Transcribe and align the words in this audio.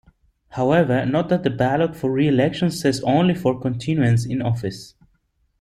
However, 0.49 1.05
note 1.05 1.29
that 1.29 1.43
the 1.43 1.51
ballot 1.51 1.95
for 1.95 2.09
re-election 2.11 2.71
says 2.71 3.01
only 3.01 3.35
'for 3.35 3.59
continuance 3.61 4.25
in 4.25 4.41
office'. 4.41 4.95